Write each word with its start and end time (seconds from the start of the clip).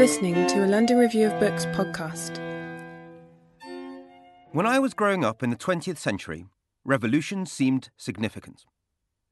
Listening 0.00 0.46
to 0.46 0.64
a 0.64 0.66
London 0.66 0.96
Review 0.96 1.26
of 1.26 1.38
Books 1.38 1.66
podcast. 1.66 2.38
When 4.50 4.64
I 4.64 4.78
was 4.78 4.94
growing 4.94 5.26
up 5.26 5.42
in 5.42 5.50
the 5.50 5.56
20th 5.56 5.98
century, 5.98 6.46
revolution 6.86 7.44
seemed 7.44 7.90
significant. 7.98 8.64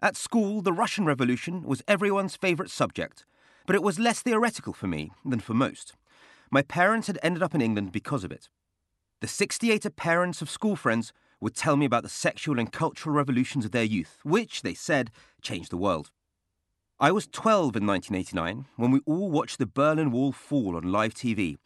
At 0.03 0.15
school, 0.15 0.61
the 0.61 0.75
Russian 0.75 1.07
Revolution 1.07 1.63
was 1.63 1.83
everyone's 1.89 2.37
favourite 2.37 2.71
subject, 2.71 3.25
but 3.67 3.77
it 3.77 3.83
was 3.83 3.99
less 3.99 4.21
theoretical 4.21 4.75
for 4.75 4.87
me 4.87 5.11
than 5.25 5.41
for 5.41 5.55
most. 5.55 5.95
My 6.51 6.61
parents 6.61 7.07
had 7.07 7.19
ended 7.23 7.43
up 7.43 7.55
in 7.55 7.63
England 7.63 7.91
because 7.91 8.23
of 8.23 8.31
it. 8.31 8.51
The 9.23 9.27
68 9.27 9.97
parents 9.97 10.43
of 10.43 10.51
school 10.51 10.77
friends 10.77 11.15
would 11.41 11.55
tell 11.55 11.79
me 11.79 11.87
about 11.87 12.03
the 12.03 12.11
sexual 12.11 12.59
and 12.59 12.71
cultural 12.71 13.17
revolutions 13.17 13.65
of 13.65 13.71
their 13.71 13.85
youth, 13.85 14.19
which, 14.23 14.61
they 14.61 14.75
said, 14.75 15.13
changed 15.41 15.71
the 15.71 15.79
world. 15.79 16.11
I 17.01 17.13
was 17.13 17.29
12 17.29 17.77
in 17.77 17.87
1989 17.87 18.67
when 18.77 18.91
we 18.91 19.01
all 19.07 19.31
watched 19.31 19.59
the 19.59 19.67
Berlin 19.67 20.11
Wall 20.11 20.33
fall 20.33 20.77
on 20.77 20.91
live 20.91 21.15
TV 21.15 21.57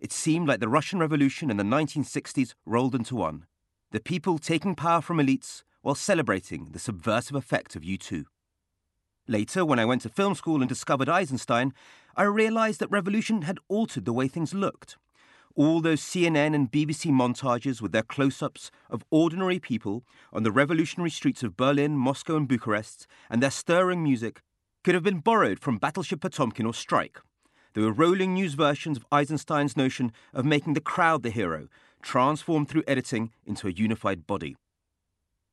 it 0.00 0.12
seemed 0.12 0.48
like 0.48 0.60
the 0.60 0.68
Russian 0.68 0.98
Revolution 0.98 1.50
in 1.50 1.58
the 1.58 1.62
1960s 1.62 2.54
rolled 2.64 2.94
into 2.94 3.14
one. 3.14 3.44
The 3.92 4.00
people 4.00 4.38
taking 4.38 4.74
power 4.74 5.02
from 5.02 5.18
elites 5.18 5.62
while 5.82 5.94
celebrating 5.94 6.70
the 6.72 6.78
subversive 6.78 7.36
effect 7.36 7.76
of 7.76 7.82
U2. 7.82 8.24
Later, 9.28 9.64
when 9.64 9.78
I 9.78 9.84
went 9.84 10.02
to 10.02 10.08
film 10.08 10.34
school 10.34 10.60
and 10.60 10.68
discovered 10.68 11.08
Eisenstein, 11.08 11.74
I 12.16 12.22
realized 12.22 12.80
that 12.80 12.90
revolution 12.90 13.42
had 13.42 13.58
altered 13.68 14.06
the 14.06 14.12
way 14.12 14.26
things 14.26 14.54
looked. 14.54 14.96
All 15.54 15.80
those 15.80 16.00
CNN 16.00 16.54
and 16.54 16.72
BBC 16.72 17.10
montages 17.10 17.82
with 17.82 17.92
their 17.92 18.02
close 18.02 18.42
ups 18.42 18.70
of 18.88 19.04
ordinary 19.10 19.58
people 19.58 20.04
on 20.32 20.44
the 20.44 20.52
revolutionary 20.52 21.10
streets 21.10 21.42
of 21.42 21.56
Berlin, 21.56 21.96
Moscow, 21.96 22.36
and 22.36 22.48
Bucharest, 22.48 23.06
and 23.28 23.42
their 23.42 23.50
stirring 23.50 24.02
music, 24.02 24.40
could 24.82 24.94
have 24.94 25.02
been 25.02 25.20
borrowed 25.20 25.60
from 25.60 25.78
Battleship 25.78 26.20
Potemkin 26.20 26.66
or 26.66 26.74
Strike. 26.74 27.20
There 27.74 27.84
were 27.84 27.92
rolling 27.92 28.34
news 28.34 28.54
versions 28.54 28.96
of 28.96 29.06
Eisenstein's 29.12 29.76
notion 29.76 30.12
of 30.32 30.44
making 30.44 30.74
the 30.74 30.80
crowd 30.80 31.22
the 31.22 31.30
hero, 31.30 31.68
transformed 32.02 32.68
through 32.68 32.84
editing 32.88 33.30
into 33.44 33.68
a 33.68 33.72
unified 33.72 34.26
body. 34.26 34.56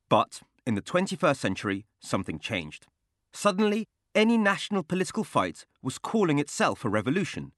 But 0.08 0.40
in 0.66 0.74
the 0.74 0.82
21st 0.82 1.36
century, 1.36 1.86
something 2.00 2.38
changed. 2.38 2.86
Suddenly, 3.32 3.86
any 4.14 4.38
national 4.38 4.82
political 4.82 5.22
fight 5.22 5.66
was 5.82 5.98
calling 5.98 6.38
itself 6.38 6.84
a 6.84 6.88
revolution. 6.88 7.52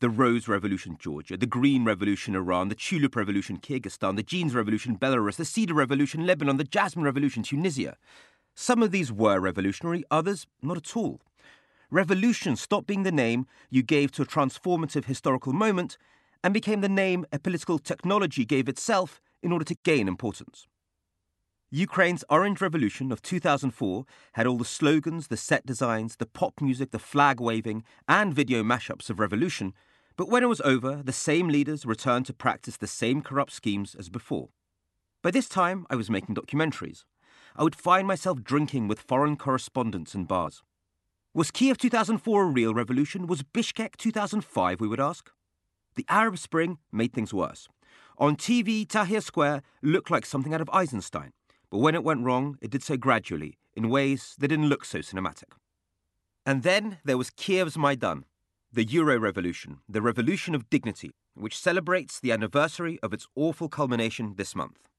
The 0.00 0.08
Rose 0.08 0.48
Revolution, 0.48 0.96
Georgia, 0.98 1.36
the 1.36 1.46
Green 1.46 1.84
Revolution, 1.84 2.34
Iran, 2.34 2.68
the 2.68 2.74
Tulip 2.74 3.14
Revolution, 3.16 3.58
Kyrgyzstan, 3.58 4.16
the 4.16 4.22
Jeans 4.22 4.54
Revolution, 4.54 4.96
Belarus, 4.96 5.36
the 5.36 5.44
Cedar 5.44 5.74
Revolution, 5.74 6.26
Lebanon, 6.26 6.56
the 6.56 6.64
Jasmine 6.64 7.04
Revolution, 7.04 7.42
Tunisia. 7.42 7.98
Some 8.54 8.82
of 8.82 8.90
these 8.90 9.12
were 9.12 9.40
revolutionary, 9.40 10.04
others 10.10 10.46
not 10.62 10.76
at 10.76 10.96
all. 10.96 11.20
Revolution 11.90 12.56
stopped 12.56 12.86
being 12.86 13.02
the 13.02 13.12
name 13.12 13.46
you 13.68 13.82
gave 13.82 14.12
to 14.12 14.22
a 14.22 14.26
transformative 14.26 15.06
historical 15.06 15.52
moment 15.52 15.96
and 16.44 16.54
became 16.54 16.80
the 16.80 16.88
name 16.88 17.26
a 17.32 17.38
political 17.38 17.78
technology 17.78 18.44
gave 18.44 18.68
itself 18.68 19.20
in 19.42 19.52
order 19.52 19.64
to 19.64 19.76
gain 19.82 20.08
importance. 20.08 20.66
Ukraine's 21.72 22.24
Orange 22.28 22.60
Revolution 22.60 23.12
of 23.12 23.22
2004 23.22 24.04
had 24.32 24.46
all 24.46 24.58
the 24.58 24.64
slogans, 24.64 25.28
the 25.28 25.36
set 25.36 25.64
designs, 25.64 26.16
the 26.16 26.26
pop 26.26 26.60
music, 26.60 26.90
the 26.90 26.98
flag 26.98 27.40
waving, 27.40 27.84
and 28.08 28.34
video 28.34 28.64
mashups 28.64 29.08
of 29.08 29.20
revolution, 29.20 29.72
but 30.16 30.28
when 30.28 30.42
it 30.42 30.48
was 30.48 30.60
over, 30.62 31.00
the 31.02 31.12
same 31.12 31.48
leaders 31.48 31.86
returned 31.86 32.26
to 32.26 32.34
practice 32.34 32.76
the 32.76 32.86
same 32.88 33.22
corrupt 33.22 33.52
schemes 33.52 33.94
as 33.94 34.08
before. 34.08 34.48
By 35.22 35.30
this 35.30 35.48
time, 35.48 35.86
I 35.88 35.96
was 35.96 36.10
making 36.10 36.34
documentaries. 36.34 37.04
I 37.56 37.62
would 37.62 37.74
find 37.74 38.06
myself 38.06 38.42
drinking 38.42 38.88
with 38.88 39.00
foreign 39.00 39.36
correspondents 39.36 40.14
in 40.14 40.24
bars. 40.24 40.62
Was 41.32 41.50
Kiev 41.50 41.78
2004 41.78 42.42
a 42.42 42.46
real 42.46 42.74
revolution? 42.74 43.26
Was 43.26 43.42
Bishkek 43.42 43.96
2005, 43.96 44.80
we 44.80 44.88
would 44.88 45.00
ask? 45.00 45.30
The 45.94 46.06
Arab 46.08 46.38
Spring 46.38 46.78
made 46.90 47.12
things 47.12 47.32
worse. 47.32 47.68
On 48.18 48.36
TV, 48.36 48.86
Tahrir 48.86 49.22
Square 49.22 49.62
looked 49.82 50.10
like 50.10 50.26
something 50.26 50.52
out 50.52 50.60
of 50.60 50.70
Eisenstein, 50.72 51.30
but 51.70 51.78
when 51.78 51.94
it 51.94 52.04
went 52.04 52.24
wrong, 52.24 52.58
it 52.60 52.70
did 52.70 52.82
so 52.82 52.96
gradually, 52.96 53.58
in 53.74 53.88
ways 53.88 54.34
that 54.38 54.48
didn't 54.48 54.68
look 54.68 54.84
so 54.84 54.98
cinematic. 54.98 55.52
And 56.44 56.62
then 56.62 56.98
there 57.04 57.18
was 57.18 57.30
Kiev's 57.30 57.78
Maidan, 57.78 58.24
the 58.72 58.84
Euro 58.84 59.18
Revolution, 59.18 59.78
the 59.88 60.02
revolution 60.02 60.54
of 60.54 60.68
dignity, 60.68 61.12
which 61.34 61.58
celebrates 61.58 62.20
the 62.20 62.32
anniversary 62.32 62.98
of 63.02 63.12
its 63.12 63.26
awful 63.34 63.68
culmination 63.68 64.34
this 64.36 64.54
month. 64.54 64.89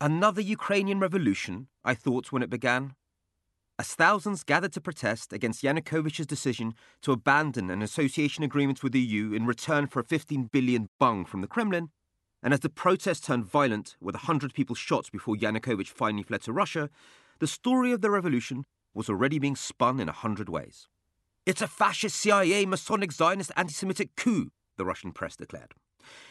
Another 0.00 0.40
Ukrainian 0.40 0.98
revolution, 0.98 1.68
I 1.84 1.94
thought 1.94 2.32
when 2.32 2.42
it 2.42 2.50
began, 2.50 2.94
as 3.78 3.94
thousands 3.94 4.44
gathered 4.44 4.72
to 4.72 4.80
protest 4.80 5.32
against 5.32 5.62
Yanukovych's 5.62 6.26
decision 6.26 6.74
to 7.02 7.12
abandon 7.12 7.70
an 7.70 7.80
association 7.80 8.44
agreement 8.44 8.82
with 8.82 8.92
the 8.92 9.00
EU 9.00 9.32
in 9.32 9.46
return 9.46 9.86
for 9.86 10.00
a 10.00 10.04
15 10.04 10.50
billion 10.52 10.88
bung 10.98 11.24
from 11.24 11.40
the 11.40 11.46
Kremlin, 11.46 11.90
and 12.42 12.52
as 12.52 12.60
the 12.60 12.68
protests 12.68 13.20
turned 13.20 13.46
violent 13.46 13.96
with 14.00 14.14
100 14.14 14.52
people 14.52 14.76
shot 14.76 15.10
before 15.12 15.36
Yanukovych 15.36 15.88
finally 15.88 16.22
fled 16.22 16.42
to 16.42 16.52
Russia, 16.52 16.90
the 17.38 17.46
story 17.46 17.92
of 17.92 18.00
the 18.00 18.10
revolution 18.10 18.64
was 18.94 19.08
already 19.08 19.38
being 19.38 19.56
spun 19.56 20.00
in 20.00 20.08
a 20.08 20.12
hundred 20.12 20.48
ways. 20.48 20.88
It's 21.46 21.62
a 21.62 21.68
fascist 21.68 22.16
CIA, 22.16 22.66
Masonic 22.66 23.12
Zionist 23.12 23.52
anti 23.56 23.72
Semitic 23.72 24.16
coup, 24.16 24.50
the 24.76 24.84
Russian 24.84 25.12
press 25.12 25.36
declared. 25.36 25.74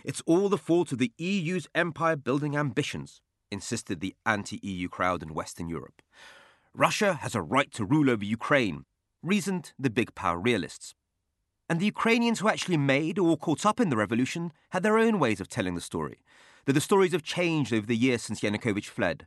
It's 0.03 0.21
all 0.25 0.49
the 0.49 0.57
fault 0.57 0.91
of 0.91 0.97
the 0.97 1.11
EU's 1.17 1.67
empire 1.73 2.15
building 2.15 2.55
ambitions, 2.55 3.21
insisted 3.53 4.01
the 4.01 4.15
anti 4.25 4.59
EU 4.61 4.89
crowd 4.89 5.23
in 5.23 5.33
Western 5.33 5.69
Europe. 5.69 6.01
Russia 6.73 7.13
has 7.21 7.35
a 7.35 7.41
right 7.41 7.71
to 7.71 7.85
rule 7.85 8.09
over 8.09 8.25
Ukraine, 8.25 8.85
reasoned 9.21 9.73
the 9.79 9.89
big 9.89 10.15
power 10.15 10.39
realists. 10.39 10.95
And 11.69 11.79
the 11.79 11.85
Ukrainians 11.85 12.39
who 12.39 12.49
actually 12.49 12.77
made 12.77 13.17
or 13.17 13.37
caught 13.37 13.65
up 13.65 13.79
in 13.79 13.89
the 13.89 13.97
revolution 13.97 14.51
had 14.71 14.83
their 14.83 14.97
own 14.97 15.19
ways 15.19 15.39
of 15.39 15.47
telling 15.47 15.75
the 15.75 15.81
story, 15.81 16.19
though 16.65 16.73
the 16.73 16.81
stories 16.81 17.13
have 17.13 17.23
changed 17.23 17.71
over 17.71 17.85
the 17.85 17.95
years 17.95 18.21
since 18.21 18.41
Yanukovych 18.41 18.89
fled, 18.89 19.25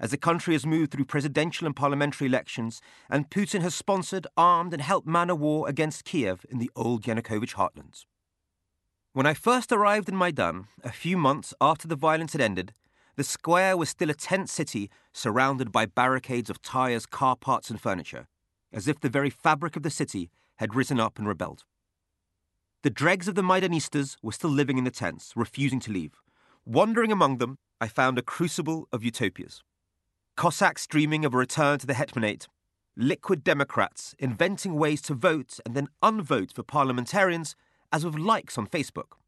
as 0.00 0.10
the 0.10 0.16
country 0.16 0.54
has 0.54 0.66
moved 0.66 0.92
through 0.92 1.04
presidential 1.04 1.66
and 1.66 1.74
parliamentary 1.74 2.26
elections, 2.26 2.80
and 3.10 3.30
Putin 3.30 3.62
has 3.62 3.74
sponsored, 3.74 4.26
armed, 4.36 4.72
and 4.72 4.82
helped 4.82 5.08
man 5.08 5.30
a 5.30 5.34
war 5.34 5.68
against 5.68 6.04
Kiev 6.04 6.44
in 6.50 6.58
the 6.58 6.70
old 6.76 7.02
Yanukovych 7.02 7.54
heartlands. 7.54 8.04
When 9.12 9.26
I 9.26 9.34
first 9.34 9.72
arrived 9.72 10.08
in 10.08 10.16
Maidan, 10.16 10.68
a 10.84 10.92
few 10.92 11.16
months 11.16 11.52
after 11.60 11.88
the 11.88 11.96
violence 11.96 12.32
had 12.32 12.42
ended, 12.42 12.74
the 13.18 13.24
square 13.24 13.76
was 13.76 13.88
still 13.88 14.10
a 14.10 14.14
tent 14.14 14.48
city 14.48 14.88
surrounded 15.12 15.72
by 15.72 15.84
barricades 15.84 16.48
of 16.48 16.62
tyres, 16.62 17.04
car 17.04 17.34
parts, 17.34 17.68
and 17.68 17.80
furniture, 17.80 18.28
as 18.72 18.86
if 18.86 19.00
the 19.00 19.08
very 19.08 19.28
fabric 19.28 19.74
of 19.74 19.82
the 19.82 19.90
city 19.90 20.30
had 20.58 20.76
risen 20.76 21.00
up 21.00 21.18
and 21.18 21.26
rebelled. 21.26 21.64
The 22.84 22.90
dregs 22.90 23.26
of 23.26 23.34
the 23.34 23.42
Maidanistas 23.42 24.18
were 24.22 24.30
still 24.30 24.50
living 24.50 24.78
in 24.78 24.84
the 24.84 24.92
tents, 24.92 25.32
refusing 25.34 25.80
to 25.80 25.90
leave. 25.90 26.12
Wandering 26.64 27.10
among 27.10 27.38
them, 27.38 27.58
I 27.80 27.88
found 27.88 28.18
a 28.18 28.22
crucible 28.22 28.86
of 28.92 29.02
utopias. 29.02 29.64
Cossacks 30.36 30.86
dreaming 30.86 31.24
of 31.24 31.34
a 31.34 31.38
return 31.38 31.80
to 31.80 31.88
the 31.88 31.94
hetmanate, 31.94 32.46
liquid 32.96 33.42
Democrats 33.42 34.14
inventing 34.20 34.76
ways 34.76 35.02
to 35.02 35.14
vote 35.14 35.58
and 35.66 35.74
then 35.74 35.88
unvote 36.04 36.52
for 36.52 36.62
parliamentarians 36.62 37.56
as 37.90 38.04
with 38.04 38.14
likes 38.14 38.56
on 38.56 38.68
Facebook 38.68 39.18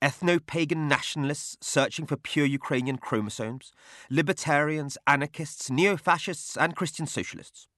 ethno 0.00 0.44
pagan 0.44 0.86
nationalists 0.88 1.56
searching 1.60 2.06
for 2.06 2.16
pure 2.16 2.46
Ukrainian 2.46 2.98
chromosomes, 2.98 3.72
libertarians, 4.10 4.96
anarchists, 5.06 5.70
neo 5.70 5.96
fascists, 5.96 6.56
and 6.56 6.76
Christian 6.76 7.06
socialists. 7.06 7.68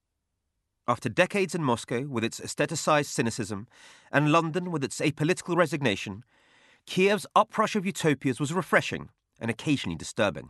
After 0.87 1.09
decades 1.09 1.55
in 1.55 1.63
Moscow 1.63 2.07
with 2.07 2.23
its 2.23 2.39
aestheticized 2.39 3.05
cynicism, 3.05 3.67
and 4.11 4.31
London 4.31 4.71
with 4.71 4.83
its 4.83 4.99
apolitical 4.99 5.55
resignation, 5.55 6.23
Kiev's 6.85 7.27
uprush 7.35 7.75
of 7.75 7.85
utopias 7.85 8.39
was 8.39 8.53
refreshing 8.53 9.09
and 9.39 9.49
occasionally 9.49 9.97
disturbing. 9.97 10.49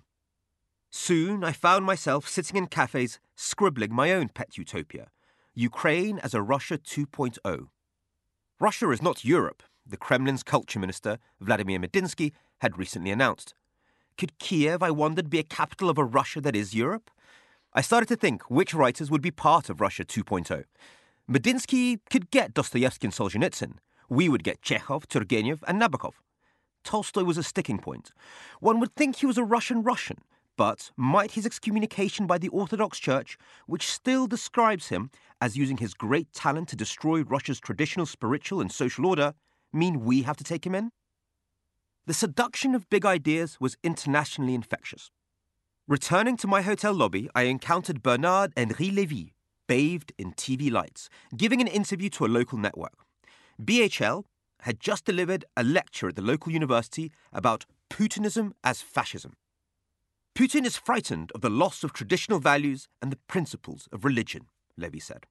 Soon 0.90 1.44
I 1.44 1.52
found 1.54 1.86
myself 1.86 2.28
sitting 2.28 2.58
in 2.58 2.68
cafes 2.68 3.20
scribbling 3.36 3.94
my 3.94 4.12
own 4.12 4.30
pet 4.30 4.58
utopia 4.58 5.08
Ukraine 5.54 6.20
as 6.20 6.34
a 6.34 6.42
Russia 6.42 6.78
2.0. 6.78 7.68
Russia 8.60 8.90
is 8.92 9.02
not 9.02 9.26
Europe, 9.26 9.64
the 9.92 9.98
Kremlin's 9.98 10.42
culture 10.42 10.80
minister, 10.80 11.20
Vladimir 11.40 11.80
Medinsky, 11.80 12.32
had 12.62 12.78
recently 12.78 13.12
announced. 13.12 13.54
Could 14.18 14.38
Kiev, 14.40 14.82
I 14.82 14.92
wondered, 14.92 15.30
be 15.30 15.40
a 15.40 15.44
capital 15.44 15.90
of 15.90 15.98
a 15.98 16.04
Russia 16.04 16.42
that 16.42 16.56
is 16.56 16.74
Europe? 16.74 17.12
I 17.74 17.82
started 17.82 18.08
to 18.10 18.16
think 18.16 18.44
which 18.50 18.74
writers 18.74 19.12
would 19.12 19.22
be 19.22 19.32
part 19.32 19.70
of 19.70 19.80
Russia 19.80 20.04
2.0. 20.04 20.64
Medinsky 21.30 22.00
could 22.10 22.32
get 22.32 22.54
Dostoevsky 22.54 23.08
and 23.08 23.14
Solzhenitsyn. 23.14 23.74
We 24.10 24.28
would 24.28 24.44
get 24.44 24.62
Chekhov, 24.62 25.08
Turgenev, 25.08 25.60
and 25.68 25.82
Nabokov. 25.82 26.16
Tolstoy 26.84 27.24
was 27.24 27.38
a 27.38 27.44
sticking 27.44 27.78
point. 27.78 28.12
One 28.60 28.80
would 28.80 28.96
think 28.96 29.18
he 29.18 29.26
was 29.26 29.38
a 29.38 29.44
Russian 29.44 29.84
Russian, 29.84 30.18
but 30.58 30.92
might 30.98 31.32
his 31.32 31.46
excommunication 31.46 32.28
by 32.28 32.38
the 32.38 32.50
Orthodox 32.50 33.00
Church, 33.00 33.38
which 33.68 33.88
still 33.88 34.28
describes 34.28 34.90
him 34.90 35.10
as 35.40 35.58
using 35.58 35.78
his 35.78 35.94
great 35.94 36.34
talent 36.34 36.70
to 36.70 36.76
destroy 36.76 37.22
Russia's 37.22 37.60
traditional 37.60 38.06
spiritual 38.06 38.62
and 38.62 38.72
social 38.72 39.06
order, 39.06 39.34
mean 39.74 40.04
we 40.04 40.24
have 40.24 40.38
to 40.38 40.44
take 40.44 40.66
him 40.66 40.76
in? 40.76 40.92
The 42.08 42.14
seduction 42.14 42.76
of 42.76 42.90
big 42.90 43.06
ideas 43.06 43.58
was 43.60 43.78
internationally 43.84 44.56
infectious. 44.56 45.12
Returning 45.88 46.38
to 46.38 46.48
my 46.48 46.62
hotel 46.62 46.94
lobby, 46.94 47.30
I 47.36 47.44
encountered 47.44 48.04
Bernard 48.04 48.54
Henri 48.58 48.90
Lévy, 48.90 49.34
bathed 49.68 50.14
in 50.18 50.34
TV 50.34 50.72
lights, 50.72 51.10
giving 51.36 51.62
an 51.62 51.68
interview 51.68 52.10
to 52.10 52.26
a 52.26 52.28
local 52.28 52.58
network. 52.58 53.06
BHL 53.62 54.24
had 54.62 54.80
just 54.80 55.06
delivered 55.06 55.46
a 55.56 55.64
lecture 55.64 56.08
at 56.08 56.16
the 56.16 56.22
local 56.22 56.52
university 56.52 57.12
about 57.34 57.66
Putinism 57.90 58.54
as 58.64 58.82
fascism. 58.82 59.34
Putin 60.36 60.66
is 60.66 60.78
frightened 60.78 61.32
of 61.36 61.42
the 61.42 61.50
loss 61.50 61.84
of 61.84 61.94
traditional 61.94 62.40
values 62.40 62.88
and 63.02 63.12
the 63.12 63.20
principles 63.28 63.88
of 63.92 64.06
religion, 64.06 64.48
Lévy 64.80 65.02
said. 65.02 65.26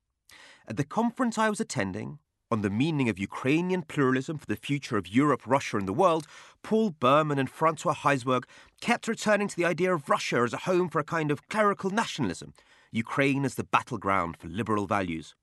At 0.68 0.76
the 0.76 0.84
conference 0.84 1.38
I 1.38 1.48
was 1.48 1.60
attending 1.60 2.18
on 2.50 2.62
the 2.62 2.70
meaning 2.70 3.08
of 3.08 3.18
Ukrainian 3.18 3.82
pluralism 3.82 4.36
for 4.38 4.46
the 4.46 4.56
future 4.56 4.96
of 4.96 5.06
Europe, 5.06 5.42
Russia, 5.46 5.76
and 5.76 5.86
the 5.86 5.92
world, 5.92 6.26
Paul 6.62 6.90
Berman 6.90 7.38
and 7.38 7.48
Francois 7.48 7.94
Heisbourg 7.94 8.44
kept 8.80 9.06
returning 9.06 9.48
to 9.48 9.56
the 9.56 9.64
idea 9.64 9.94
of 9.94 10.08
Russia 10.08 10.42
as 10.42 10.52
a 10.52 10.58
home 10.68 10.88
for 10.88 10.98
a 10.98 11.04
kind 11.04 11.30
of 11.30 11.48
clerical 11.48 11.90
nationalism, 11.90 12.52
Ukraine 12.90 13.44
as 13.44 13.54
the 13.54 13.64
battleground 13.64 14.36
for 14.36 14.48
liberal 14.48 14.86
values. 14.86 15.34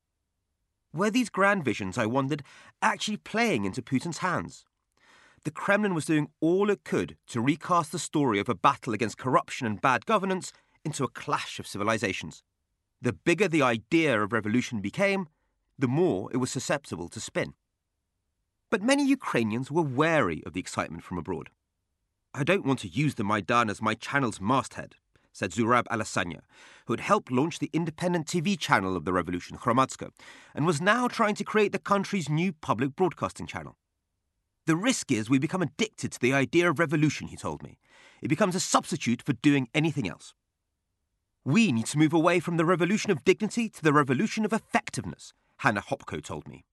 Were 0.94 1.10
these 1.10 1.30
grand 1.30 1.64
visions, 1.64 1.98
I 1.98 2.06
wondered, 2.06 2.44
actually 2.82 3.18
playing 3.18 3.66
into 3.66 3.82
Putin's 3.82 4.20
hands? 4.20 4.66
The 5.44 5.52
Kremlin 5.52 5.94
was 5.94 6.06
doing 6.06 6.30
all 6.42 6.70
it 6.70 6.84
could 6.84 7.16
to 7.28 7.40
recast 7.40 7.92
the 7.92 8.00
story 8.00 8.40
of 8.40 8.50
a 8.50 8.56
battle 8.56 8.94
against 8.94 9.18
corruption 9.18 9.66
and 9.66 9.80
bad 9.80 10.06
governance 10.06 10.52
into 10.84 11.04
a 11.04 11.10
clash 11.10 11.60
of 11.60 11.68
civilizations. 11.68 12.44
The 13.02 13.14
bigger 13.14 13.48
the 13.48 13.62
idea 13.62 14.22
of 14.22 14.34
revolution 14.34 14.82
became, 14.82 15.28
the 15.80 15.88
more 15.88 16.30
it 16.32 16.38
was 16.38 16.52
susceptible 16.52 17.08
to 17.10 17.20
spin. 17.20 17.54
But 18.70 18.82
many 18.82 19.06
Ukrainians 19.08 19.72
were 19.72 19.82
wary 19.82 20.44
of 20.46 20.54
the 20.54 20.60
excitement 20.60 21.04
from 21.04 21.18
abroad. 21.18 21.50
I 22.34 22.44
don't 22.44 22.66
want 22.66 22.80
to 22.80 22.88
use 22.88 23.16
the 23.16 23.24
Maidan 23.24 23.70
as 23.70 23.82
my 23.82 23.94
channel's 23.94 24.42
masthead, 24.42 24.96
said 25.32 25.52
Zurab 25.52 25.86
Alasania, 25.86 26.42
who 26.86 26.94
had 26.94 27.00
helped 27.00 27.32
launch 27.32 27.60
the 27.60 27.70
independent 27.72 28.28
TV 28.28 28.60
channel 28.60 28.96
of 28.96 29.06
the 29.06 29.14
revolution, 29.14 29.58
Hromadske, 29.58 30.10
and 30.54 30.66
was 30.66 30.82
now 30.82 31.08
trying 31.08 31.36
to 31.36 31.44
create 31.44 31.72
the 31.72 31.80
country's 31.80 32.30
new 32.30 32.52
public 32.52 32.96
broadcasting 32.96 33.48
channel. 33.48 33.78
The 34.66 34.76
risk 34.76 35.12
is 35.12 35.30
we 35.30 35.40
become 35.40 35.62
addicted 35.62 36.12
to 36.12 36.20
the 36.20 36.34
idea 36.34 36.70
of 36.70 36.80
revolution, 36.80 37.28
he 37.28 37.38
told 37.38 37.64
me. 37.64 37.78
It 38.22 38.28
becomes 38.28 38.56
a 38.56 38.60
substitute 38.60 39.22
for 39.22 39.34
doing 39.34 39.70
anything 39.74 40.10
else. 40.10 40.34
We 41.46 41.72
need 41.72 41.86
to 41.88 41.98
move 41.98 42.14
away 42.14 42.42
from 42.42 42.58
the 42.58 42.66
revolution 42.66 43.12
of 43.12 43.24
dignity 43.24 43.70
to 43.70 43.82
the 43.82 43.94
revolution 43.94 44.44
of 44.44 44.52
effectiveness, 44.52 45.34
Hanna 45.58 45.82
Hopko 45.82 46.24
told 46.24 46.48
me. 46.48 46.66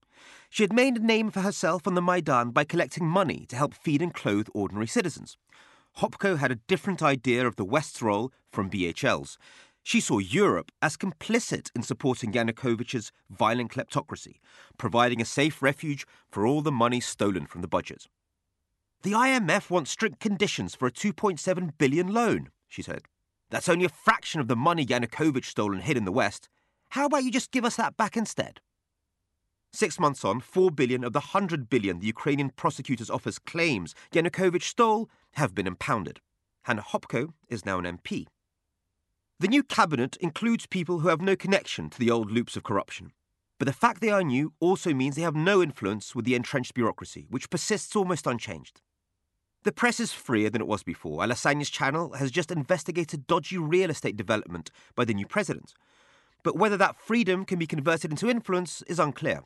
She 0.49 0.63
had 0.63 0.73
made 0.73 0.97
a 0.97 1.05
name 1.05 1.31
for 1.31 1.41
herself 1.41 1.87
on 1.87 1.95
the 1.95 2.01
Maidan 2.01 2.51
by 2.51 2.63
collecting 2.63 3.05
money 3.05 3.45
to 3.49 3.55
help 3.55 3.73
feed 3.73 4.01
and 4.01 4.13
clothe 4.13 4.47
ordinary 4.53 4.87
citizens. 4.87 5.37
Hopko 5.97 6.37
had 6.37 6.51
a 6.51 6.61
different 6.67 7.01
idea 7.01 7.47
of 7.47 7.55
the 7.55 7.65
West's 7.65 8.01
role 8.01 8.31
from 8.51 8.69
BHL's. 8.69 9.37
She 9.83 9.99
saw 9.99 10.17
Europe 10.17 10.71
as 10.81 10.97
complicit 10.97 11.69
in 11.75 11.83
supporting 11.83 12.33
Yanukovych's 12.33 13.11
violent 13.29 13.71
kleptocracy, 13.71 14.39
providing 14.77 15.21
a 15.21 15.25
safe 15.25 15.61
refuge 15.61 16.05
for 16.29 16.45
all 16.45 16.61
the 16.61 16.71
money 16.71 16.99
stolen 16.99 17.45
from 17.45 17.61
the 17.61 17.67
budget. 17.67 18.07
The 19.03 19.11
IMF 19.11 19.69
wants 19.69 19.91
strict 19.91 20.19
conditions 20.19 20.73
for 20.73 20.87
a 20.87 20.91
2.7 20.91 21.77
billion 21.77 22.13
loan, 22.13 22.49
she 22.67 22.81
said. 22.81 23.03
That's 23.51 23.69
only 23.69 23.85
a 23.85 23.89
fraction 23.89 24.41
of 24.41 24.47
the 24.47 24.55
money 24.55 24.85
Yanukovych 24.85 25.45
stole 25.45 25.73
and 25.73 25.83
hid 25.83 25.97
in 25.97 26.05
the 26.05 26.11
West. 26.11 26.49
How 26.89 27.05
about 27.05 27.23
you 27.23 27.31
just 27.31 27.51
give 27.51 27.65
us 27.65 27.75
that 27.75 27.95
back 27.95 28.17
instead? 28.17 28.59
Six 29.75 29.99
months 29.99 30.23
on, 30.23 30.39
4 30.39 30.71
billion 30.71 31.03
of 31.03 31.11
the 31.11 31.19
100 31.19 31.69
billion 31.69 31.99
the 31.99 32.07
Ukrainian 32.07 32.49
prosecutor's 32.49 33.09
office 33.09 33.37
claims 33.37 33.93
Yanukovych 34.13 34.63
stole 34.63 35.09
have 35.33 35.53
been 35.53 35.67
impounded. 35.67 36.21
Hanna 36.63 36.81
Hopko 36.81 37.33
is 37.49 37.65
now 37.65 37.79
an 37.79 37.97
MP. 37.97 38.25
The 39.41 39.49
new 39.49 39.63
cabinet 39.63 40.15
includes 40.21 40.65
people 40.65 40.99
who 40.99 41.09
have 41.09 41.19
no 41.19 41.35
connection 41.35 41.89
to 41.89 41.99
the 41.99 42.09
old 42.09 42.31
loops 42.31 42.55
of 42.55 42.63
corruption. 42.63 43.11
But 43.59 43.65
the 43.65 43.73
fact 43.73 43.99
they 43.99 44.11
are 44.11 44.23
new 44.23 44.53
also 44.61 44.93
means 44.93 45.17
they 45.17 45.23
have 45.23 45.35
no 45.35 45.61
influence 45.61 46.15
with 46.15 46.23
the 46.23 46.35
entrenched 46.35 46.73
bureaucracy, 46.73 47.25
which 47.29 47.49
persists 47.49 47.97
almost 47.97 48.25
unchanged. 48.25 48.79
The 49.63 49.73
press 49.73 49.99
is 49.99 50.13
freer 50.13 50.49
than 50.49 50.61
it 50.61 50.69
was 50.69 50.83
before. 50.83 51.21
Alasania's 51.21 51.69
channel 51.69 52.13
has 52.13 52.31
just 52.31 52.49
investigated 52.49 53.27
dodgy 53.27 53.57
real 53.57 53.89
estate 53.89 54.15
development 54.15 54.71
by 54.95 55.03
the 55.03 55.13
new 55.13 55.27
president. 55.27 55.73
But 56.43 56.55
whether 56.55 56.77
that 56.77 56.95
freedom 56.95 57.43
can 57.43 57.59
be 57.59 57.67
converted 57.67 58.11
into 58.11 58.29
influence 58.29 58.81
is 58.83 58.99
unclear 58.99 59.41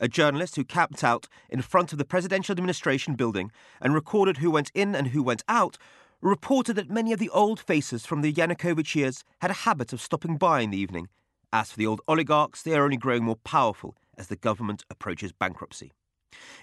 a 0.00 0.08
journalist 0.08 0.56
who 0.56 0.64
camped 0.64 1.02
out 1.02 1.28
in 1.48 1.62
front 1.62 1.92
of 1.92 1.98
the 1.98 2.04
presidential 2.04 2.52
administration 2.52 3.14
building 3.14 3.50
and 3.80 3.94
recorded 3.94 4.38
who 4.38 4.50
went 4.50 4.70
in 4.74 4.94
and 4.94 5.08
who 5.08 5.22
went 5.22 5.42
out, 5.48 5.78
reported 6.20 6.74
that 6.74 6.90
many 6.90 7.12
of 7.12 7.18
the 7.18 7.30
old 7.30 7.60
faces 7.60 8.04
from 8.04 8.22
the 8.22 8.32
Yanukovych 8.32 8.94
years 8.94 9.24
had 9.40 9.50
a 9.50 9.64
habit 9.64 9.92
of 9.92 10.00
stopping 10.00 10.36
by 10.36 10.60
in 10.60 10.70
the 10.70 10.78
evening. 10.78 11.08
As 11.52 11.72
for 11.72 11.78
the 11.78 11.86
old 11.86 12.00
oligarchs, 12.08 12.62
they 12.62 12.74
are 12.74 12.84
only 12.84 12.96
growing 12.96 13.24
more 13.24 13.36
powerful 13.36 13.96
as 14.16 14.26
the 14.26 14.36
government 14.36 14.84
approaches 14.90 15.32
bankruptcy. 15.32 15.92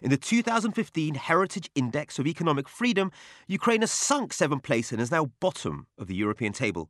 In 0.01 0.09
the 0.09 0.17
2015 0.17 1.15
Heritage 1.15 1.71
Index 1.73 2.19
of 2.19 2.27
Economic 2.27 2.69
Freedom, 2.69 3.11
Ukraine 3.47 3.81
has 3.81 3.91
sunk 3.91 4.33
seven 4.33 4.59
places 4.59 4.93
and 4.93 5.01
is 5.01 5.11
now 5.11 5.31
bottom 5.39 5.88
of 5.97 6.07
the 6.07 6.15
European 6.15 6.53
table. 6.53 6.89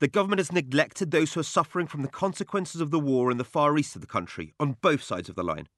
The 0.00 0.08
government 0.08 0.40
has 0.40 0.50
neglected 0.50 1.10
those 1.10 1.34
who 1.34 1.40
are 1.40 1.44
suffering 1.44 1.86
from 1.86 2.00
the 2.00 2.08
consequences 2.08 2.80
of 2.80 2.90
the 2.90 2.98
war 2.98 3.30
in 3.30 3.36
the 3.36 3.44
far 3.44 3.76
east 3.76 3.94
of 3.94 4.00
the 4.00 4.06
country, 4.06 4.54
on 4.58 4.78
both 4.80 5.02
sides 5.02 5.28
of 5.28 5.34
the 5.36 5.44
line. 5.44 5.68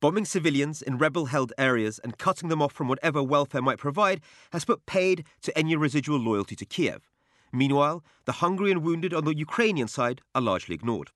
Bombing 0.00 0.24
civilians 0.24 0.80
in 0.80 0.96
rebel 0.96 1.26
held 1.26 1.52
areas 1.58 1.98
and 1.98 2.16
cutting 2.16 2.48
them 2.48 2.62
off 2.62 2.72
from 2.72 2.88
whatever 2.88 3.22
welfare 3.22 3.60
might 3.60 3.78
provide 3.78 4.22
has 4.52 4.64
put 4.64 4.86
paid 4.86 5.26
to 5.42 5.56
any 5.56 5.76
residual 5.76 6.18
loyalty 6.18 6.56
to 6.56 6.64
Kiev. 6.64 7.10
Meanwhile, 7.52 8.02
the 8.24 8.40
hungry 8.40 8.70
and 8.70 8.82
wounded 8.82 9.12
on 9.12 9.26
the 9.26 9.36
Ukrainian 9.36 9.88
side 9.88 10.22
are 10.34 10.40
largely 10.40 10.74
ignored. 10.74 11.10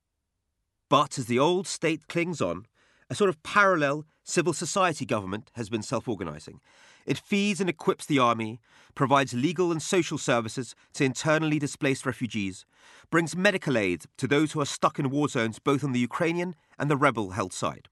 But 0.87 1.17
as 1.17 1.25
the 1.25 1.39
old 1.39 1.65
state 1.65 2.07
clings 2.07 2.41
on, 2.41 2.67
a 3.09 3.15
sort 3.15 3.29
of 3.31 3.41
parallel 3.41 4.05
civil 4.23 4.53
society 4.53 5.05
government 5.05 5.49
has 5.55 5.67
been 5.67 5.81
self 5.81 6.07
organizing, 6.07 6.61
it 7.05 7.17
feeds 7.17 7.59
and 7.59 7.69
equips 7.69 8.05
the 8.05 8.19
army, 8.19 8.59
provides 8.95 9.33
legal 9.33 9.71
and 9.71 9.81
social 9.81 10.17
services 10.17 10.75
to 10.93 11.03
internally 11.03 11.59
displaced 11.59 12.05
refugees, 12.05 12.65
brings 13.09 13.35
medical 13.35 13.77
aid 13.77 14.03
to 14.17 14.27
those 14.27 14.51
who 14.51 14.61
are 14.61 14.65
stuck 14.65 14.99
in 14.99 15.09
war 15.09 15.27
zones 15.27 15.59
both 15.59 15.83
on 15.83 15.91
the 15.91 15.99
Ukrainian 15.99 16.55
and 16.77 16.89
the 16.89 16.97
rebel 16.97 17.31
held 17.31 17.53
side. 17.53 17.87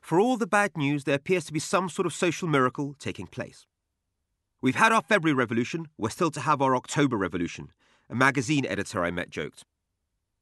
For 0.00 0.20
all 0.20 0.36
the 0.36 0.46
bad 0.46 0.76
news, 0.76 1.04
there 1.04 1.14
appears 1.14 1.44
to 1.46 1.52
be 1.52 1.60
some 1.60 1.88
sort 1.88 2.06
of 2.06 2.12
social 2.12 2.46
miracle 2.46 2.94
taking 2.98 3.26
place. 3.26 3.66
We've 4.60 4.76
had 4.76 4.92
our 4.92 5.02
February 5.02 5.34
revolution, 5.34 5.88
we're 5.98 6.10
still 6.10 6.30
to 6.32 6.40
have 6.40 6.60
our 6.60 6.76
October 6.76 7.16
revolution, 7.16 7.70
a 8.08 8.14
magazine 8.14 8.66
editor 8.66 9.04
I 9.04 9.10
met 9.10 9.30
joked. 9.30 9.64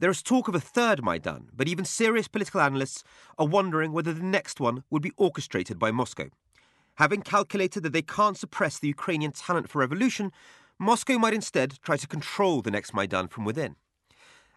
There 0.01 0.11
is 0.11 0.21
talk 0.21 0.49
of 0.49 0.57
a 0.57 0.61
third 0.61 1.05
Maidan, 1.05 1.51
but 1.55 1.69
even 1.69 1.85
serious 1.85 2.27
political 2.27 2.61
analysts 2.61 3.05
are 3.39 3.47
wondering 3.47 3.93
whether 3.93 4.13
the 4.13 4.25
next 4.25 4.59
one 4.59 4.83
would 4.91 5.03
be 5.03 5.13
orchestrated 5.17 5.79
by 5.79 5.93
Moscow. 5.93 6.29
Having 6.97 7.23
calculated 7.23 7.83
that 7.83 7.93
they 7.93 8.03
can't 8.03 8.37
suppress 8.37 8.79
the 8.79 8.89
Ukrainian 8.89 9.33
talent 9.33 9.69
for 9.69 9.79
revolution, 9.79 10.31
Moscow 10.79 11.19
might 11.19 11.35
instead 11.35 11.79
try 11.83 11.97
to 11.97 12.07
control 12.07 12.61
the 12.61 12.71
next 12.71 12.93
Maidan 12.93 13.29
from 13.29 13.45
within. 13.45 13.77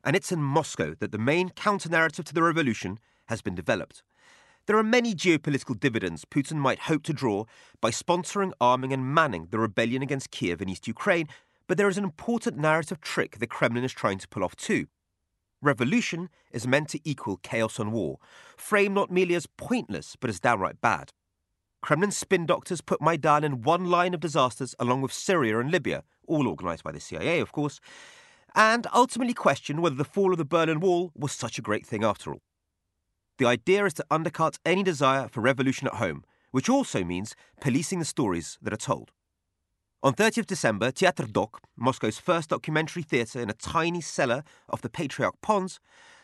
And 0.04 0.16
it's 0.16 0.32
in 0.32 0.42
Moscow 0.42 0.96
that 1.00 1.12
the 1.12 1.18
main 1.18 1.50
counter 1.50 1.90
narrative 1.90 2.26
to 2.26 2.34
the 2.34 2.44
revolution 2.44 3.00
has 3.28 3.42
been 3.42 3.56
developed. 3.56 4.04
There 4.68 4.78
are 4.78 4.84
many 4.84 5.14
geopolitical 5.14 5.80
dividends 5.80 6.26
Putin 6.26 6.58
might 6.58 6.80
hope 6.80 7.04
to 7.04 7.14
draw 7.14 7.46
by 7.82 7.92
sponsoring, 7.92 8.52
arming, 8.60 8.92
and 8.92 9.14
manning 9.14 9.48
the 9.52 9.60
rebellion 9.60 10.02
against 10.02 10.32
Kiev 10.32 10.62
in 10.62 10.70
East 10.70 10.88
Ukraine, 10.88 11.28
but 11.68 11.78
there 11.78 11.88
is 11.88 11.98
an 11.98 12.04
important 12.04 12.58
narrative 12.58 13.00
trick 13.00 13.38
the 13.38 13.48
Kremlin 13.48 13.84
is 13.84 13.94
trying 13.94 14.18
to 14.18 14.28
pull 14.28 14.44
off 14.44 14.56
too. 14.56 14.88
Revolution 15.62 16.30
is 16.52 16.68
meant 16.68 16.90
to 16.90 17.00
equal 17.04 17.38
chaos 17.38 17.80
and 17.80 17.92
war, 17.94 18.18
framed 18.58 18.96
not 18.96 19.12
merely 19.12 19.36
as 19.36 19.48
pointless, 19.58 20.16
but 20.20 20.30
as 20.30 20.40
downright 20.40 20.82
bad. 20.82 21.12
Kremlin 21.86 22.10
spin 22.10 22.48
doctors 22.48 22.82
put 22.82 23.00
Maidan 23.00 23.44
in 23.44 23.62
one 23.62 23.86
line 23.86 24.16
of 24.16 24.20
disasters 24.20 24.74
along 24.80 25.04
with 25.04 25.14
Syria 25.14 25.60
and 25.60 25.70
Libya, 25.70 26.04
all 26.28 26.48
organised 26.48 26.84
by 26.84 26.92
the 26.92 27.00
CIA, 27.00 27.40
of 27.40 27.52
course, 27.52 27.80
and 28.56 28.88
ultimately 28.92 29.36
question 29.36 29.84
whether 29.84 29.94
the 29.94 30.04
fall 30.04 30.32
of 30.32 30.40
the 30.40 30.46
Berlin 30.46 30.80
Wall 30.80 31.12
was 31.14 31.32
such 31.32 31.60
a 31.60 31.62
great 31.62 31.86
thing 31.86 32.04
after 32.04 32.32
all. 32.32 32.42
The 33.38 33.46
idea 33.46 33.86
is 33.86 33.94
to 33.94 34.06
undercut 34.10 34.58
any 34.66 34.82
desire 34.82 35.28
for 35.28 35.42
revolution 35.42 35.88
at 35.88 35.98
home, 35.98 36.24
which 36.50 36.70
also 36.70 37.04
means 37.04 37.36
policing 37.62 38.00
the 38.00 38.06
stories 38.06 38.58
that 38.64 38.74
are 38.74 38.78
told. 38.78 39.12
On 40.02 40.16
30th 40.16 40.48
December, 40.48 40.92
Teatr 40.92 41.32
Dok, 41.32 41.62
Moscow's 41.78 42.18
first 42.18 42.50
documentary 42.50 43.04
theatre 43.04 43.42
in 43.42 43.52
a 43.52 43.54
tiny 43.54 44.02
cellar 44.02 44.44
off 44.72 44.82
the 44.82 44.90
Patriarch 44.90 45.40
Ponds, 45.42 45.80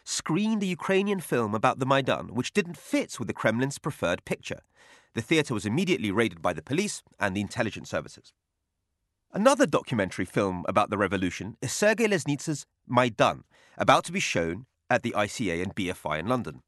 screened 0.05 0.63
a 0.63 0.65
Ukrainian 0.65 1.19
film 1.19 1.53
about 1.53 1.77
the 1.77 1.85
Maidan, 1.85 2.33
which 2.33 2.51
didn't 2.51 2.77
fit 2.77 3.19
with 3.19 3.27
the 3.27 3.33
Kremlin's 3.35 3.77
preferred 3.77 4.25
picture. 4.25 4.61
The 5.13 5.21
theatre 5.21 5.53
was 5.53 5.65
immediately 5.65 6.11
raided 6.11 6.41
by 6.41 6.53
the 6.53 6.61
police 6.61 7.03
and 7.19 7.35
the 7.35 7.41
intelligence 7.41 7.89
services. 7.89 8.33
Another 9.33 9.65
documentary 9.65 10.25
film 10.25 10.65
about 10.67 10.89
the 10.89 10.97
revolution 10.97 11.57
is 11.61 11.71
Sergei 11.71 12.07
Loznitsa's 12.07 12.65
Maidan, 12.87 13.43
about 13.77 14.03
to 14.05 14.11
be 14.11 14.19
shown 14.19 14.65
at 14.89 15.03
the 15.03 15.11
ICA 15.11 15.61
and 15.61 15.75
BFI 15.75 16.19
in 16.19 16.27
London. 16.27 16.61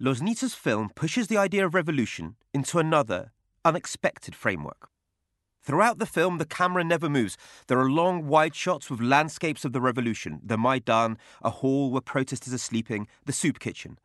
Loznitsa's 0.00 0.54
film 0.54 0.90
pushes 0.94 1.28
the 1.28 1.36
idea 1.36 1.66
of 1.66 1.74
revolution 1.74 2.36
into 2.54 2.78
another, 2.78 3.32
unexpected 3.64 4.34
framework. 4.34 4.88
Throughout 5.64 6.00
the 6.00 6.06
film, 6.06 6.38
the 6.38 6.44
camera 6.44 6.82
never 6.82 7.08
moves. 7.08 7.36
There 7.68 7.78
are 7.78 7.88
long, 7.88 8.26
wide 8.26 8.56
shots 8.56 8.90
with 8.90 9.00
landscapes 9.00 9.64
of 9.64 9.72
the 9.72 9.80
revolution 9.80 10.40
the 10.42 10.58
Maidan, 10.58 11.18
a 11.40 11.50
hall 11.50 11.92
where 11.92 12.00
protesters 12.00 12.52
are 12.52 12.58
sleeping, 12.58 13.06
the 13.26 13.32
soup 13.32 13.60
kitchen. 13.60 13.98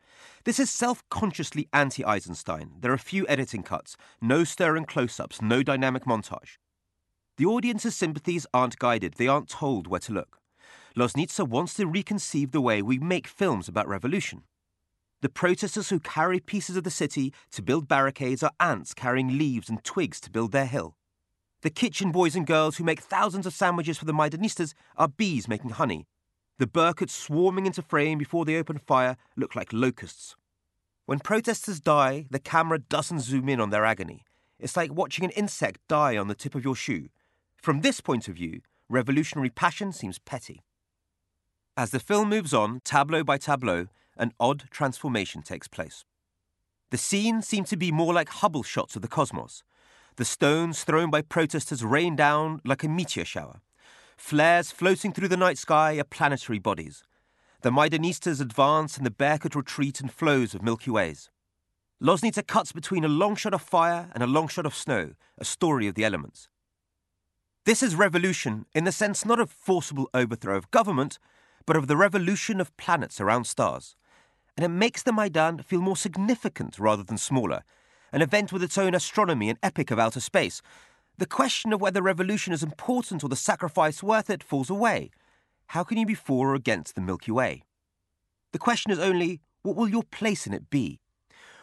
This 0.43 0.59
is 0.59 0.69
self 0.69 1.03
consciously 1.09 1.67
anti 1.73 2.05
Eisenstein. 2.05 2.73
There 2.79 2.93
are 2.93 2.97
few 2.99 3.25
editing 3.27 3.63
cuts, 3.63 3.97
no 4.21 4.43
stirring 4.43 4.85
close 4.85 5.19
ups, 5.19 5.41
no 5.41 5.63
dynamic 5.63 6.05
montage. 6.05 6.57
The 7.37 7.45
audience's 7.45 7.95
sympathies 7.95 8.45
aren't 8.53 8.77
guided, 8.77 9.15
they 9.15 9.27
aren't 9.27 9.49
told 9.49 9.87
where 9.87 9.99
to 10.01 10.13
look. 10.13 10.37
Loznitsa 10.95 11.47
wants 11.47 11.73
to 11.75 11.87
reconceive 11.87 12.51
the 12.51 12.61
way 12.61 12.83
we 12.83 12.99
make 12.99 13.27
films 13.27 13.67
about 13.67 13.87
revolution. 13.87 14.43
The 15.21 15.29
protesters 15.29 15.89
who 15.89 15.99
carry 15.99 16.39
pieces 16.39 16.77
of 16.77 16.83
the 16.83 16.91
city 16.91 17.33
to 17.51 17.63
build 17.63 17.87
barricades 17.87 18.43
are 18.43 18.51
ants 18.59 18.93
carrying 18.93 19.39
leaves 19.39 19.69
and 19.69 19.83
twigs 19.83 20.19
to 20.21 20.29
build 20.29 20.51
their 20.51 20.67
hill. 20.67 20.96
The 21.61 21.69
kitchen 21.71 22.11
boys 22.11 22.35
and 22.35 22.45
girls 22.45 22.77
who 22.77 22.83
make 22.83 23.01
thousands 23.01 23.45
of 23.45 23.53
sandwiches 23.53 23.97
for 23.97 24.05
the 24.05 24.13
Maidanistas 24.13 24.73
are 24.95 25.07
bees 25.07 25.47
making 25.47 25.71
honey. 25.71 26.07
The 26.59 26.67
Berkuts 26.67 27.11
swarming 27.11 27.65
into 27.65 27.81
frame 27.81 28.17
before 28.17 28.45
they 28.45 28.57
open 28.57 28.77
fire 28.77 29.17
look 29.35 29.55
like 29.55 29.73
locusts. 29.73 30.35
When 31.05 31.19
protesters 31.19 31.79
die, 31.79 32.25
the 32.29 32.39
camera 32.39 32.79
doesn't 32.79 33.21
zoom 33.21 33.49
in 33.49 33.59
on 33.59 33.69
their 33.69 33.85
agony. 33.85 34.23
It's 34.59 34.77
like 34.77 34.93
watching 34.93 35.25
an 35.25 35.31
insect 35.31 35.79
die 35.87 36.17
on 36.17 36.27
the 36.27 36.35
tip 36.35 36.53
of 36.53 36.63
your 36.63 36.75
shoe. 36.75 37.09
From 37.55 37.81
this 37.81 38.01
point 38.01 38.27
of 38.27 38.35
view, 38.35 38.61
revolutionary 38.89 39.49
passion 39.49 39.91
seems 39.91 40.19
petty. 40.19 40.63
As 41.75 41.91
the 41.91 41.99
film 41.99 42.29
moves 42.29 42.53
on, 42.53 42.81
tableau 42.83 43.23
by 43.23 43.37
tableau, 43.37 43.87
an 44.17 44.31
odd 44.39 44.65
transformation 44.71 45.41
takes 45.41 45.67
place. 45.67 46.05
The 46.89 46.97
scenes 46.97 47.47
seem 47.47 47.65
to 47.65 47.77
be 47.77 47.91
more 47.91 48.13
like 48.13 48.29
Hubble 48.29 48.63
shots 48.63 48.95
of 48.95 49.01
the 49.01 49.07
cosmos, 49.07 49.63
the 50.17 50.25
stones 50.25 50.83
thrown 50.83 51.09
by 51.11 51.21
protesters 51.21 51.83
rain 51.83 52.15
down 52.15 52.59
like 52.65 52.83
a 52.83 52.89
meteor 52.89 53.23
shower. 53.23 53.61
Flares 54.17 54.71
floating 54.71 55.13
through 55.13 55.27
the 55.27 55.37
night 55.37 55.59
sky 55.59 55.97
are 55.99 56.03
planetary 56.03 56.57
bodies. 56.57 57.03
The 57.61 57.69
Maidanistas 57.69 58.41
advance 58.41 58.97
and 58.97 59.05
the 59.05 59.11
Berkut 59.11 59.55
retreat 59.55 60.01
in 60.01 60.09
flows 60.09 60.55
of 60.55 60.63
Milky 60.63 60.89
Ways. 60.89 61.29
Loznitsa 62.01 62.45
cuts 62.45 62.71
between 62.71 63.03
a 63.03 63.07
long 63.07 63.35
shot 63.35 63.53
of 63.53 63.61
fire 63.61 64.09
and 64.13 64.23
a 64.23 64.27
long 64.27 64.47
shot 64.47 64.65
of 64.65 64.75
snow, 64.75 65.13
a 65.37 65.45
story 65.45 65.87
of 65.87 65.93
the 65.93 66.03
elements. 66.03 66.49
This 67.65 67.83
is 67.83 67.95
revolution 67.95 68.65
in 68.73 68.85
the 68.85 68.91
sense 68.91 69.23
not 69.23 69.39
of 69.39 69.51
forcible 69.51 70.09
overthrow 70.13 70.57
of 70.57 70.71
government, 70.71 71.19
but 71.65 71.75
of 71.75 71.87
the 71.87 71.97
revolution 71.97 72.59
of 72.59 72.75
planets 72.77 73.21
around 73.21 73.45
stars. 73.45 73.95
And 74.55 74.65
it 74.65 74.69
makes 74.69 75.03
the 75.03 75.11
Maidan 75.11 75.59
feel 75.59 75.81
more 75.81 75.97
significant 75.97 76.79
rather 76.79 77.03
than 77.03 77.17
smaller, 77.17 77.63
an 78.11 78.21
event 78.21 78.51
with 78.51 78.63
its 78.63 78.77
own 78.77 78.95
astronomy 78.95 79.49
and 79.49 79.59
epic 79.61 79.91
of 79.91 79.99
outer 79.99 80.19
space, 80.19 80.61
the 81.17 81.25
question 81.25 81.73
of 81.73 81.81
whether 81.81 82.01
revolution 82.01 82.53
is 82.53 82.63
important 82.63 83.23
or 83.23 83.29
the 83.29 83.35
sacrifice 83.35 84.03
worth 84.03 84.29
it 84.29 84.43
falls 84.43 84.69
away. 84.69 85.09
How 85.67 85.83
can 85.83 85.97
you 85.97 86.05
be 86.05 86.13
for 86.13 86.51
or 86.51 86.55
against 86.55 86.95
the 86.95 87.01
Milky 87.01 87.31
Way? 87.31 87.63
The 88.53 88.59
question 88.59 88.91
is 88.91 88.99
only, 88.99 89.41
what 89.63 89.75
will 89.75 89.89
your 89.89 90.03
place 90.03 90.47
in 90.47 90.53
it 90.53 90.69
be? 90.69 90.99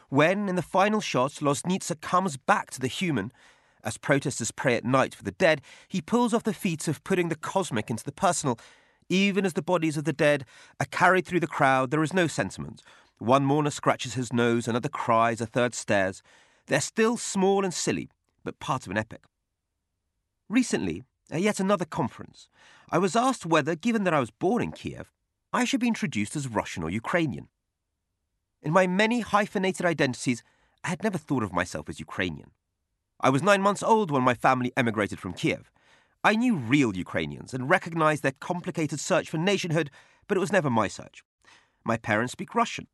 When, 0.08 0.48
in 0.48 0.56
the 0.56 0.62
final 0.62 1.00
shot, 1.00 1.32
Loznitsa 1.40 2.00
comes 2.00 2.36
back 2.36 2.70
to 2.72 2.80
the 2.80 2.88
human, 2.88 3.32
as 3.82 3.96
protesters 3.98 4.50
pray 4.50 4.74
at 4.74 4.84
night 4.84 5.14
for 5.14 5.22
the 5.22 5.30
dead, 5.30 5.60
he 5.88 6.00
pulls 6.00 6.34
off 6.34 6.42
the 6.42 6.52
feat 6.52 6.88
of 6.88 7.04
putting 7.04 7.28
the 7.28 7.36
cosmic 7.36 7.90
into 7.90 8.04
the 8.04 8.12
personal. 8.12 8.58
Even 9.08 9.44
as 9.44 9.52
the 9.52 9.62
bodies 9.62 9.96
of 9.96 10.04
the 10.04 10.12
dead 10.12 10.44
are 10.80 10.86
carried 10.86 11.26
through 11.26 11.40
the 11.40 11.46
crowd, 11.46 11.90
there 11.90 12.02
is 12.02 12.14
no 12.14 12.26
sentiment, 12.26 12.82
one 13.24 13.44
mourner 13.44 13.70
scratches 13.70 14.14
his 14.14 14.32
nose, 14.32 14.68
another 14.68 14.88
cries, 14.88 15.40
a 15.40 15.46
third 15.46 15.74
stares. 15.74 16.22
They're 16.66 16.80
still 16.80 17.16
small 17.16 17.64
and 17.64 17.72
silly, 17.72 18.10
but 18.44 18.60
part 18.60 18.86
of 18.86 18.90
an 18.90 18.98
epic. 18.98 19.24
Recently, 20.48 21.04
at 21.30 21.40
yet 21.40 21.60
another 21.60 21.84
conference, 21.84 22.48
I 22.90 22.98
was 22.98 23.16
asked 23.16 23.46
whether, 23.46 23.74
given 23.74 24.04
that 24.04 24.14
I 24.14 24.20
was 24.20 24.30
born 24.30 24.62
in 24.62 24.72
Kiev, 24.72 25.10
I 25.52 25.64
should 25.64 25.80
be 25.80 25.88
introduced 25.88 26.36
as 26.36 26.48
Russian 26.48 26.82
or 26.82 26.90
Ukrainian. 26.90 27.48
In 28.62 28.72
my 28.72 28.86
many 28.86 29.20
hyphenated 29.20 29.86
identities, 29.86 30.42
I 30.82 30.88
had 30.88 31.02
never 31.02 31.18
thought 31.18 31.42
of 31.42 31.52
myself 31.52 31.88
as 31.88 32.00
Ukrainian. 32.00 32.50
I 33.20 33.30
was 33.30 33.42
nine 33.42 33.62
months 33.62 33.82
old 33.82 34.10
when 34.10 34.22
my 34.22 34.34
family 34.34 34.72
emigrated 34.76 35.18
from 35.18 35.32
Kiev. 35.32 35.70
I 36.22 36.36
knew 36.36 36.56
real 36.56 36.96
Ukrainians 36.96 37.54
and 37.54 37.70
recognized 37.70 38.22
their 38.22 38.32
complicated 38.32 39.00
search 39.00 39.30
for 39.30 39.38
nationhood, 39.38 39.90
but 40.26 40.36
it 40.36 40.40
was 40.40 40.52
never 40.52 40.70
my 40.70 40.88
search. 40.88 41.22
My 41.84 41.96
parents 41.96 42.32
speak 42.32 42.54
Russian. 42.54 42.86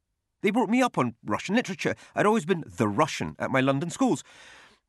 They 0.42 0.50
brought 0.50 0.70
me 0.70 0.82
up 0.82 0.96
on 0.96 1.14
Russian 1.24 1.54
literature. 1.54 1.94
I'd 2.14 2.26
always 2.26 2.44
been 2.44 2.64
the 2.66 2.88
Russian 2.88 3.36
at 3.38 3.50
my 3.50 3.60
London 3.60 3.90
schools. 3.90 4.24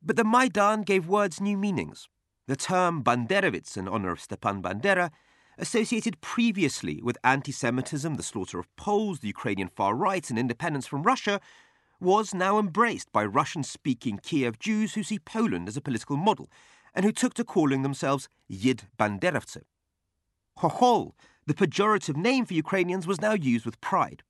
But 0.01 0.15
the 0.15 0.23
Maidan 0.23 0.83
gave 0.83 1.07
words 1.07 1.41
new 1.41 1.57
meanings. 1.57 2.07
The 2.47 2.55
term 2.55 3.03
Banderovets 3.03 3.77
in 3.77 3.87
honor 3.87 4.11
of 4.11 4.19
Stepan 4.19 4.61
Bandera, 4.61 5.11
associated 5.57 6.21
previously 6.21 7.01
with 7.03 7.17
anti 7.23 7.51
Semitism, 7.51 8.15
the 8.15 8.23
slaughter 8.23 8.59
of 8.59 8.75
Poles, 8.77 9.19
the 9.19 9.27
Ukrainian 9.27 9.67
far 9.67 9.95
right, 9.95 10.27
and 10.29 10.39
independence 10.39 10.87
from 10.87 11.03
Russia, 11.03 11.39
was 11.99 12.33
now 12.33 12.57
embraced 12.57 13.11
by 13.11 13.23
Russian 13.23 13.63
speaking 13.63 14.19
Kiev 14.23 14.57
Jews 14.57 14.95
who 14.95 15.03
see 15.03 15.19
Poland 15.19 15.67
as 15.67 15.77
a 15.77 15.81
political 15.81 16.17
model 16.17 16.49
and 16.95 17.05
who 17.05 17.11
took 17.11 17.35
to 17.35 17.43
calling 17.43 17.83
themselves 17.83 18.27
Yid 18.47 18.83
Banderovtsy. 18.97 19.61
Khokhol, 20.57 21.11
the 21.45 21.53
pejorative 21.53 22.17
name 22.17 22.45
for 22.45 22.55
Ukrainians, 22.55 23.05
was 23.05 23.21
now 23.21 23.33
used 23.33 23.65
with 23.65 23.79
pride. 23.81 24.23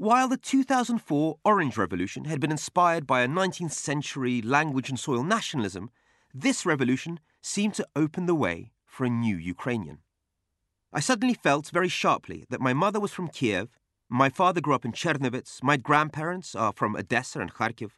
While 0.00 0.28
the 0.28 0.36
2004 0.36 1.38
Orange 1.44 1.76
Revolution 1.76 2.26
had 2.26 2.38
been 2.38 2.52
inspired 2.52 3.04
by 3.04 3.22
a 3.22 3.26
19th 3.26 3.72
century 3.72 4.40
language 4.40 4.88
and 4.88 4.96
soil 4.96 5.24
nationalism, 5.24 5.90
this 6.32 6.64
revolution 6.64 7.18
seemed 7.42 7.74
to 7.74 7.88
open 7.96 8.26
the 8.26 8.34
way 8.36 8.70
for 8.86 9.04
a 9.04 9.10
new 9.10 9.36
Ukrainian. 9.36 9.98
I 10.92 11.00
suddenly 11.00 11.34
felt 11.34 11.70
very 11.70 11.88
sharply 11.88 12.44
that 12.48 12.60
my 12.60 12.72
mother 12.72 13.00
was 13.00 13.12
from 13.12 13.26
Kiev, 13.26 13.76
my 14.08 14.28
father 14.28 14.60
grew 14.60 14.76
up 14.76 14.84
in 14.84 14.92
Chernivtsi, 14.92 15.64
my 15.64 15.76
grandparents 15.76 16.54
are 16.54 16.72
from 16.72 16.94
Odessa 16.94 17.40
and 17.40 17.52
Kharkiv. 17.52 17.90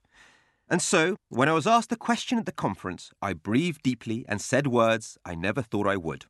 And 0.70 0.80
so, 0.80 1.16
when 1.28 1.50
I 1.50 1.52
was 1.52 1.66
asked 1.66 1.90
the 1.90 1.96
question 1.96 2.38
at 2.38 2.46
the 2.46 2.52
conference, 2.66 3.10
I 3.20 3.34
breathed 3.34 3.82
deeply 3.82 4.24
and 4.26 4.40
said 4.40 4.68
words 4.68 5.18
I 5.26 5.34
never 5.34 5.60
thought 5.60 5.86
I 5.86 5.98
would. 5.98 6.24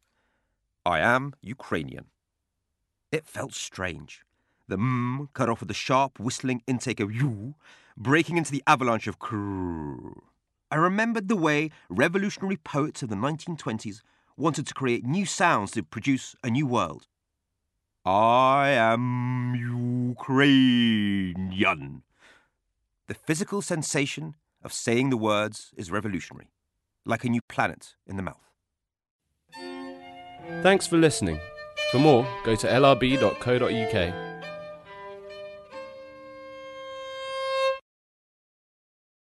I 0.85 0.99
am 0.99 1.35
Ukrainian. 1.41 2.07
It 3.13 3.25
felt 3.25 3.55
strange 3.55 4.25
the 4.71 4.79
mm 4.79 5.29
cut 5.35 5.51
off 5.51 5.61
with 5.61 5.69
the 5.69 5.75
sharp, 5.75 6.19
whistling 6.19 6.63
intake 6.67 7.01
of 7.01 7.15
you, 7.15 7.55
breaking 7.97 8.39
into 8.39 8.51
the 8.51 8.63
avalanche 8.67 9.07
of 9.07 9.19
krrr. 9.19 10.19
I 10.71 10.77
remembered 10.77 11.29
the 11.29 11.37
way 11.37 11.71
revolutionary 11.91 12.57
poets 12.57 13.03
of 13.03 13.11
the 13.11 13.17
1920s 13.17 14.01
wanted 14.37 14.67
to 14.69 14.75
create 14.75 15.05
new 15.05 15.27
sounds 15.27 15.73
to 15.73 15.83
produce 15.83 16.35
a 16.43 16.49
new 16.49 16.67
world. 16.67 17.09
I 18.05 18.71
am 18.71 19.55
Ukrainian. 20.17 22.03
The 23.09 23.15
physical 23.15 23.61
sensation 23.61 24.37
of 24.63 24.73
saying 24.73 25.11
the 25.11 25.17
words 25.17 25.73
is 25.77 25.91
revolutionary, 25.91 26.53
like 27.05 27.25
a 27.25 27.29
new 27.29 27.43
planet 27.49 27.97
in 28.07 28.17
the 28.17 28.23
mouth. 28.23 28.47
Thanks 30.63 30.87
for 30.87 30.97
listening. 30.97 31.41
For 31.91 31.99
more, 31.99 32.25
go 32.45 32.55
to 32.55 32.67
lrb.co.uk 32.69 34.30